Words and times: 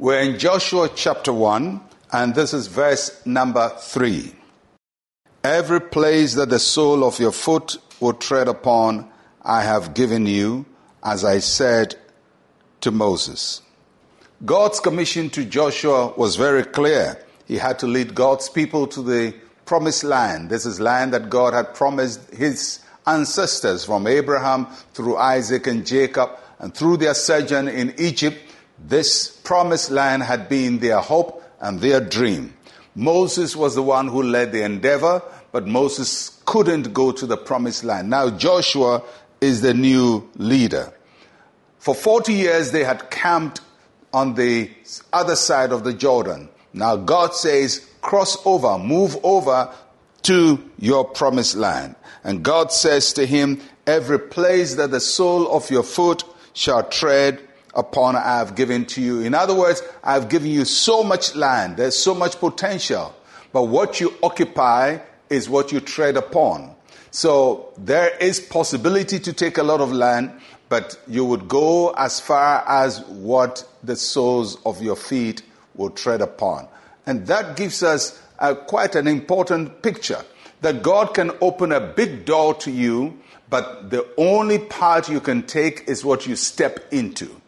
We're 0.00 0.20
in 0.20 0.38
Joshua 0.38 0.88
chapter 0.94 1.32
1, 1.32 1.80
and 2.12 2.32
this 2.32 2.54
is 2.54 2.68
verse 2.68 3.20
number 3.26 3.68
3. 3.80 4.32
Every 5.42 5.80
place 5.80 6.34
that 6.34 6.50
the 6.50 6.60
sole 6.60 7.02
of 7.02 7.18
your 7.18 7.32
foot 7.32 7.78
will 7.98 8.12
tread 8.12 8.46
upon, 8.46 9.10
I 9.42 9.62
have 9.62 9.94
given 9.94 10.24
you, 10.26 10.66
as 11.02 11.24
I 11.24 11.40
said 11.40 11.96
to 12.82 12.92
Moses. 12.92 13.60
God's 14.44 14.78
commission 14.78 15.30
to 15.30 15.44
Joshua 15.44 16.14
was 16.16 16.36
very 16.36 16.62
clear. 16.62 17.20
He 17.48 17.56
had 17.56 17.80
to 17.80 17.88
lead 17.88 18.14
God's 18.14 18.48
people 18.48 18.86
to 18.86 19.02
the 19.02 19.34
promised 19.64 20.04
land. 20.04 20.48
This 20.48 20.64
is 20.64 20.78
land 20.78 21.12
that 21.12 21.28
God 21.28 21.54
had 21.54 21.74
promised 21.74 22.32
his 22.32 22.78
ancestors 23.04 23.84
from 23.84 24.06
Abraham 24.06 24.66
through 24.94 25.16
Isaac 25.16 25.66
and 25.66 25.84
Jacob 25.84 26.30
and 26.60 26.72
through 26.72 26.98
their 26.98 27.14
sojourn 27.14 27.66
in 27.66 27.96
Egypt. 27.98 28.44
This 28.80 29.28
promised 29.28 29.90
land 29.90 30.22
had 30.22 30.48
been 30.48 30.78
their 30.78 31.00
hope 31.00 31.42
and 31.60 31.80
their 31.80 32.00
dream. 32.00 32.54
Moses 32.94 33.54
was 33.54 33.74
the 33.74 33.82
one 33.82 34.08
who 34.08 34.22
led 34.22 34.52
the 34.52 34.62
endeavor, 34.62 35.22
but 35.52 35.66
Moses 35.66 36.40
couldn't 36.44 36.92
go 36.92 37.12
to 37.12 37.26
the 37.26 37.36
promised 37.36 37.84
land. 37.84 38.10
Now 38.10 38.30
Joshua 38.30 39.02
is 39.40 39.60
the 39.60 39.74
new 39.74 40.28
leader. 40.36 40.92
For 41.78 41.94
40 41.94 42.32
years 42.32 42.72
they 42.72 42.84
had 42.84 43.10
camped 43.10 43.60
on 44.12 44.34
the 44.34 44.70
other 45.12 45.36
side 45.36 45.72
of 45.72 45.84
the 45.84 45.92
Jordan. 45.92 46.48
Now 46.72 46.96
God 46.96 47.34
says, 47.34 47.88
cross 48.00 48.36
over, 48.46 48.78
move 48.78 49.16
over 49.22 49.72
to 50.22 50.70
your 50.78 51.04
promised 51.04 51.56
land. 51.56 51.94
And 52.24 52.42
God 52.42 52.72
says 52.72 53.12
to 53.14 53.26
him, 53.26 53.60
every 53.86 54.18
place 54.18 54.74
that 54.74 54.90
the 54.90 55.00
sole 55.00 55.50
of 55.50 55.70
your 55.70 55.82
foot 55.82 56.24
shall 56.52 56.82
tread 56.88 57.47
upon 57.74 58.16
I 58.16 58.38
have 58.38 58.54
given 58.54 58.84
to 58.86 59.02
you. 59.02 59.20
In 59.20 59.34
other 59.34 59.54
words, 59.54 59.82
I 60.02 60.14
have 60.14 60.28
given 60.28 60.50
you 60.50 60.64
so 60.64 61.02
much 61.02 61.34
land. 61.34 61.76
There's 61.76 61.96
so 61.96 62.14
much 62.14 62.38
potential. 62.38 63.14
But 63.52 63.64
what 63.64 64.00
you 64.00 64.14
occupy 64.22 64.98
is 65.30 65.48
what 65.48 65.72
you 65.72 65.80
tread 65.80 66.16
upon. 66.16 66.74
So 67.10 67.72
there 67.78 68.16
is 68.18 68.40
possibility 68.40 69.18
to 69.20 69.32
take 69.32 69.58
a 69.58 69.62
lot 69.62 69.80
of 69.80 69.92
land, 69.92 70.32
but 70.68 70.98
you 71.06 71.24
would 71.24 71.48
go 71.48 71.90
as 71.90 72.20
far 72.20 72.64
as 72.68 73.00
what 73.06 73.66
the 73.82 73.96
soles 73.96 74.58
of 74.66 74.82
your 74.82 74.96
feet 74.96 75.42
will 75.74 75.90
tread 75.90 76.20
upon. 76.20 76.68
And 77.06 77.26
that 77.28 77.56
gives 77.56 77.82
us 77.82 78.20
a, 78.38 78.54
quite 78.54 78.94
an 78.94 79.08
important 79.08 79.82
picture 79.82 80.22
that 80.60 80.82
God 80.82 81.14
can 81.14 81.30
open 81.40 81.72
a 81.72 81.80
big 81.80 82.24
door 82.24 82.54
to 82.54 82.70
you, 82.70 83.18
but 83.48 83.90
the 83.90 84.06
only 84.16 84.58
part 84.58 85.08
you 85.08 85.20
can 85.20 85.44
take 85.44 85.84
is 85.88 86.04
what 86.04 86.26
you 86.26 86.36
step 86.36 86.92
into. 86.92 87.40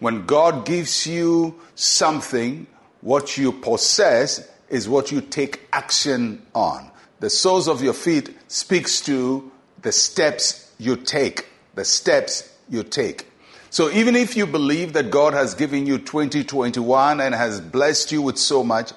When 0.00 0.24
God 0.24 0.64
gives 0.64 1.06
you 1.06 1.60
something, 1.74 2.66
what 3.02 3.36
you 3.38 3.52
possess 3.52 4.50
is 4.70 4.88
what 4.88 5.12
you 5.12 5.20
take 5.20 5.68
action 5.72 6.44
on. 6.54 6.90
The 7.20 7.28
soles 7.28 7.68
of 7.68 7.82
your 7.82 7.92
feet 7.92 8.34
speaks 8.48 9.02
to 9.02 9.52
the 9.82 9.92
steps 9.92 10.72
you 10.78 10.96
take, 10.96 11.46
the 11.74 11.84
steps 11.84 12.50
you 12.68 12.82
take. 12.82 13.26
So 13.68 13.90
even 13.90 14.16
if 14.16 14.36
you 14.36 14.46
believe 14.46 14.94
that 14.94 15.10
God 15.10 15.34
has 15.34 15.54
given 15.54 15.86
you 15.86 15.98
2021 15.98 17.20
and 17.20 17.34
has 17.34 17.60
blessed 17.60 18.10
you 18.10 18.22
with 18.22 18.38
so 18.38 18.64
much, 18.64 18.92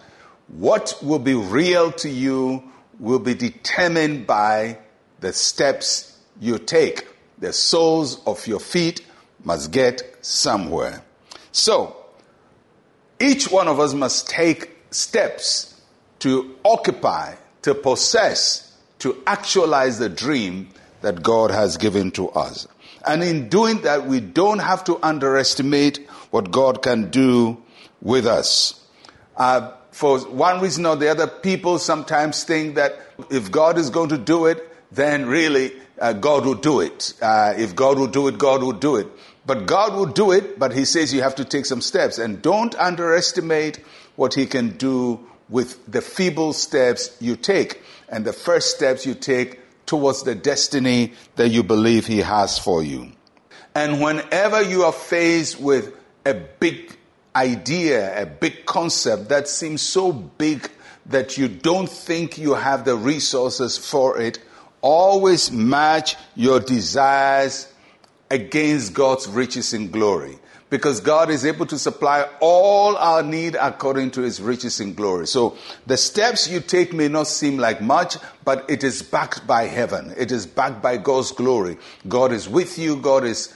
what 0.48 0.98
will 1.02 1.20
be 1.20 1.34
real 1.34 1.92
to 1.94 2.10
you 2.10 2.64
will 2.98 3.20
be 3.20 3.34
determined 3.34 4.26
by 4.26 4.78
the 5.20 5.34
steps 5.34 6.18
you 6.40 6.60
take. 6.60 7.08
The 7.40 7.52
soles 7.52 8.24
of 8.26 8.48
your 8.48 8.60
feet 8.60 9.02
must 9.44 9.72
get 9.72 10.18
somewhere. 10.22 11.04
So, 11.52 11.96
each 13.20 13.50
one 13.50 13.68
of 13.68 13.80
us 13.80 13.94
must 13.94 14.30
take 14.30 14.72
steps 14.92 15.82
to 16.20 16.56
occupy, 16.64 17.36
to 17.64 17.76
possess, 17.76 18.76
to 19.00 19.22
actualize 19.28 20.00
the 20.00 20.10
dream 20.10 20.70
that 21.02 21.22
God 21.22 21.52
has 21.52 21.78
given 21.78 22.12
to 22.12 22.30
us. 22.30 22.68
And 23.06 23.24
in 23.24 23.50
doing 23.50 23.82
that, 23.82 24.08
we 24.08 24.20
don't 24.22 24.60
have 24.60 24.84
to 24.86 24.98
underestimate 25.04 25.98
what 26.32 26.52
God 26.52 26.82
can 26.82 27.10
do 27.10 27.62
with 28.02 28.26
us. 28.26 28.80
Uh, 29.36 29.72
for 29.92 30.20
one 30.20 30.62
reason 30.62 30.86
or 30.86 30.96
the 30.96 31.10
other, 31.10 31.28
people 31.28 31.80
sometimes 31.80 32.44
think 32.44 32.76
that 32.76 33.00
if 33.30 33.52
God 33.52 33.78
is 33.78 33.90
going 33.90 34.10
to 34.10 34.18
do 34.18 34.46
it, 34.46 34.70
then 34.92 35.26
really 35.26 35.74
uh, 36.00 36.14
God 36.14 36.46
will 36.46 36.56
do 36.56 36.80
it. 36.82 37.14
Uh, 37.22 37.54
if 37.58 37.76
God 37.76 38.00
will 38.00 38.08
do 38.08 38.28
it, 38.28 38.38
God 38.38 38.64
will 38.64 38.74
do 38.74 38.96
it. 38.96 39.08
But 39.46 39.66
God 39.66 39.94
will 39.94 40.06
do 40.06 40.32
it, 40.32 40.58
but 40.58 40.74
He 40.74 40.86
says 40.86 41.14
you 41.14 41.22
have 41.22 41.36
to 41.36 41.46
take 41.46 41.66
some 41.66 41.82
steps. 41.82 42.18
And 42.18 42.42
don't 42.42 42.76
underestimate 42.76 43.78
what 44.16 44.34
He 44.34 44.46
can 44.46 44.78
do 44.78 45.20
with 45.50 45.86
the 45.92 46.02
feeble 46.02 46.54
steps 46.54 47.16
you 47.20 47.36
take 47.36 47.82
and 48.10 48.26
the 48.26 48.34
first 48.34 48.76
steps 48.76 49.06
you 49.06 49.14
take 49.14 49.60
towards 49.86 50.24
the 50.24 50.36
destiny 50.36 51.14
that 51.36 51.50
you 51.50 51.64
believe 51.64 52.08
He 52.08 52.20
has 52.20 52.58
for 52.58 52.84
you. 52.84 53.12
And 53.76 54.02
whenever 54.02 54.62
you 54.62 54.84
are 54.84 54.94
faced 54.94 55.60
with 55.60 55.96
a 56.26 56.34
big 56.34 56.96
idea, 57.36 58.22
a 58.22 58.26
big 58.26 58.66
concept 58.66 59.30
that 59.30 59.48
seems 59.48 59.82
so 59.82 60.14
big 60.14 60.70
that 61.08 61.38
you 61.38 61.48
don't 61.48 61.90
think 61.90 62.38
you 62.38 62.54
have 62.54 62.86
the 62.86 62.96
resources 62.96 63.78
for 63.78 64.22
it, 64.22 64.40
always 64.82 65.52
match 65.52 66.16
your 66.36 66.60
desires 66.60 67.73
against 68.30 68.94
God's 68.94 69.28
riches 69.28 69.74
in 69.74 69.92
glory. 69.92 70.38
Because 70.70 71.02
God 71.02 71.30
is 71.30 71.46
able 71.46 71.68
to 71.68 71.78
supply 71.78 72.28
all 72.40 72.98
our 72.98 73.22
need 73.22 73.56
according 73.56 74.10
to 74.12 74.22
his 74.22 74.42
riches 74.42 74.80
in 74.80 74.96
glory. 74.96 75.28
So 75.28 75.56
the 75.86 75.98
steps 75.98 76.50
you 76.50 76.62
take 76.62 76.94
may 76.94 77.08
not 77.08 77.28
seem 77.28 77.60
like 77.60 77.80
much, 77.80 78.18
but 78.44 78.68
it 78.68 78.84
is 78.84 79.04
backed 79.04 79.46
by 79.46 79.66
heaven. 79.66 80.16
It 80.18 80.32
is 80.32 80.48
backed 80.48 80.82
by 80.82 80.98
God's 80.98 81.32
glory. 81.32 81.78
God 82.08 82.32
is 82.32 82.50
with 82.50 82.80
you. 82.80 82.96
God 82.96 83.24
is 83.24 83.54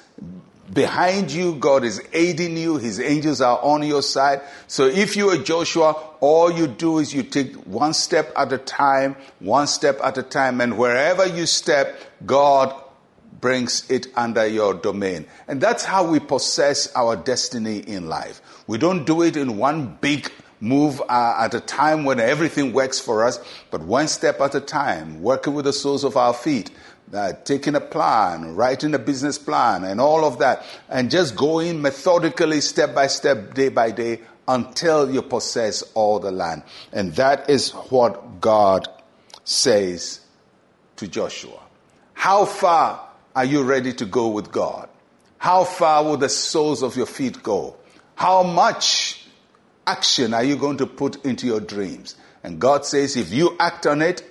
behind 0.71 1.31
you. 1.31 1.55
God 1.55 1.83
is 1.83 2.01
aiding 2.13 2.55
you. 2.55 2.77
His 2.77 2.99
angels 2.99 3.41
are 3.41 3.59
on 3.63 3.81
your 3.81 4.03
side. 4.03 4.41
So 4.67 4.85
if 4.85 5.15
you 5.15 5.29
are 5.29 5.37
Joshua, 5.37 5.93
all 6.19 6.51
you 6.51 6.67
do 6.67 6.99
is 6.99 7.15
you 7.15 7.23
take 7.23 7.55
one 7.65 7.95
step 7.95 8.31
at 8.35 8.53
a 8.53 8.59
time, 8.59 9.15
one 9.39 9.65
step 9.65 9.99
at 10.03 10.19
a 10.19 10.23
time, 10.23 10.61
and 10.61 10.77
wherever 10.77 11.25
you 11.25 11.45
step, 11.45 11.99
God 12.25 12.75
brings 13.39 13.89
it 13.89 14.07
under 14.15 14.45
your 14.45 14.73
domain. 14.73 15.25
And 15.47 15.61
that's 15.61 15.83
how 15.83 16.09
we 16.09 16.19
possess 16.19 16.91
our 16.95 17.15
destiny 17.15 17.79
in 17.79 18.07
life. 18.07 18.41
We 18.67 18.77
don't 18.77 19.05
do 19.05 19.21
it 19.21 19.37
in 19.37 19.57
one 19.57 19.97
big 20.01 20.31
move 20.59 21.01
uh, 21.07 21.35
at 21.39 21.53
a 21.53 21.59
time 21.59 22.03
when 22.03 22.19
everything 22.19 22.73
works 22.73 22.99
for 22.99 23.25
us, 23.25 23.39
but 23.69 23.81
one 23.81 24.07
step 24.07 24.41
at 24.41 24.55
a 24.55 24.61
time, 24.61 25.21
working 25.21 25.53
with 25.53 25.65
the 25.65 25.73
soles 25.73 26.03
of 26.03 26.17
our 26.17 26.33
feet, 26.33 26.71
uh, 27.13 27.33
taking 27.43 27.75
a 27.75 27.79
plan, 27.81 28.55
writing 28.55 28.93
a 28.93 28.99
business 28.99 29.37
plan, 29.37 29.83
and 29.83 30.01
all 30.01 30.25
of 30.25 30.39
that, 30.39 30.65
and 30.89 31.11
just 31.11 31.35
going 31.35 31.81
methodically, 31.81 32.59
step 32.59 32.93
by 32.95 33.07
step, 33.07 33.53
day 33.53 33.69
by 33.69 33.91
day, 33.91 34.19
until 34.47 35.11
you 35.11 35.21
possess 35.21 35.83
all 35.93 36.19
the 36.19 36.31
land. 36.31 36.63
And 36.91 37.13
that 37.15 37.49
is 37.49 37.71
what 37.71 38.41
God 38.41 38.87
says 39.43 40.21
to 40.95 41.07
Joshua. 41.07 41.59
How 42.13 42.45
far 42.45 43.06
are 43.37 43.45
you 43.45 43.61
ready 43.61 43.93
to 43.93 44.03
go 44.03 44.29
with 44.29 44.51
God? 44.51 44.89
How 45.37 45.63
far 45.63 46.03
will 46.03 46.17
the 46.17 46.27
soles 46.27 46.81
of 46.81 46.97
your 46.97 47.05
feet 47.05 47.43
go? 47.43 47.75
How 48.15 48.41
much 48.41 49.27
action 49.85 50.33
are 50.33 50.43
you 50.43 50.55
going 50.55 50.77
to 50.77 50.87
put 50.87 51.23
into 51.23 51.45
your 51.45 51.59
dreams? 51.59 52.15
And 52.41 52.59
God 52.59 52.83
says, 52.83 53.15
if 53.15 53.31
you 53.31 53.55
act 53.59 53.85
on 53.85 54.01
it, 54.01 54.23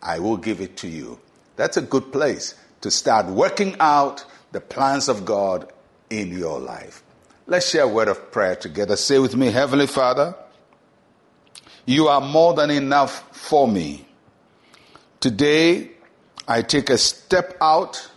I 0.00 0.20
will 0.20 0.36
give 0.36 0.60
it 0.60 0.76
to 0.76 0.88
you. 0.88 1.18
That's 1.56 1.76
a 1.76 1.82
good 1.82 2.12
place 2.12 2.54
to 2.82 2.92
start 2.92 3.26
working 3.26 3.74
out 3.80 4.24
the 4.52 4.60
plans 4.60 5.08
of 5.08 5.24
God 5.24 5.72
in 6.08 6.30
your 6.30 6.60
life. 6.60 7.02
Let's 7.48 7.68
share 7.68 7.82
a 7.82 7.88
word 7.88 8.06
of 8.06 8.30
prayer 8.30 8.54
together. 8.54 8.94
Say 8.94 9.18
with 9.18 9.34
me, 9.34 9.50
Heavenly 9.50 9.88
Father, 9.88 10.36
you 11.84 12.06
are 12.06 12.20
more 12.20 12.54
than 12.54 12.70
enough 12.70 13.28
for 13.36 13.66
me. 13.66 14.06
Today, 15.18 15.90
I 16.46 16.62
take 16.62 16.90
a 16.90 16.98
step 16.98 17.56
out 17.60 18.08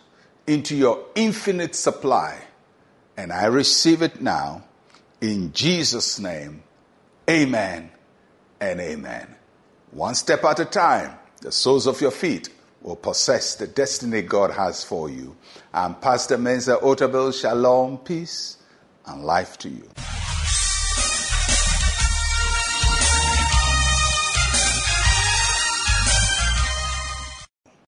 into 0.47 0.75
your 0.75 1.05
infinite 1.15 1.75
supply. 1.75 2.39
And 3.17 3.31
I 3.31 3.45
receive 3.45 4.01
it 4.01 4.21
now 4.21 4.63
in 5.21 5.53
Jesus' 5.53 6.19
name. 6.19 6.63
Amen 7.29 7.91
and 8.59 8.79
amen. 8.79 9.35
One 9.91 10.15
step 10.15 10.43
at 10.43 10.59
a 10.59 10.65
time, 10.65 11.17
the 11.41 11.51
soles 11.51 11.87
of 11.87 12.01
your 12.01 12.11
feet 12.11 12.49
will 12.81 12.95
possess 12.95 13.55
the 13.55 13.67
destiny 13.67 14.21
God 14.21 14.51
has 14.51 14.83
for 14.83 15.09
you. 15.09 15.35
I'm 15.73 15.95
Pastor 15.95 16.37
Mensa 16.37 16.77
Otabil. 16.77 17.33
Shalom, 17.39 17.97
peace, 17.99 18.57
and 19.05 19.23
life 19.23 19.57
to 19.59 19.69
you. 19.69 19.89